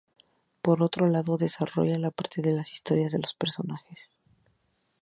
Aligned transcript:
Por 0.63 0.81
otro 0.81 1.05
lado 1.07 1.37
desarrolla 1.37 1.99
la 1.99 2.09
parte 2.09 2.41
de 2.41 2.53
las 2.53 2.71
historias 2.73 3.11
de 3.11 3.19
los 3.19 3.35
personajes. 3.35 4.15